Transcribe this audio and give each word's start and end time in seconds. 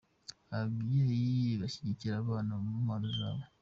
Ababyeyi 0.59 1.49
bashyigikira 1.61 2.13
abana 2.23 2.51
mu 2.63 2.71
mpano 2.85 3.07
zabo. 3.17 3.43